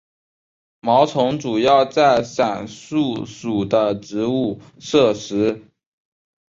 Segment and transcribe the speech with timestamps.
[0.79, 5.63] 毛虫主要在伞树属的植物摄食。